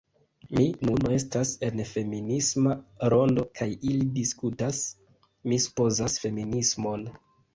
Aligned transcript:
Mi 0.57 0.63
nun 0.87 1.03
estas 1.15 1.49
en 1.67 1.81
feminisma 1.89 2.71
rondo 3.15 3.45
kaj 3.59 3.67
ili 3.89 4.09
diskutas... 4.17 4.81
mi 5.51 5.63
supozas... 5.67 6.17
feminismon 6.27 7.07